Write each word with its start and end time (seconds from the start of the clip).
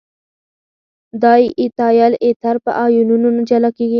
دای 1.23 1.43
ایتایل 1.61 2.13
ایتر 2.25 2.55
په 2.63 2.71
آیونونو 2.83 3.29
نه 3.37 3.41
جلا 3.49 3.69
کیږي. 3.77 3.89